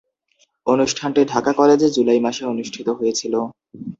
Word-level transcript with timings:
অনুষ্ঠানটি 0.67 1.21
ঢাকা 1.33 1.51
কলেজে 1.53 1.87
জুলাই 1.95 2.19
মাসে 2.25 2.43
অনুষ্ঠিত 2.45 2.87
হয়েছিলো। 2.99 3.39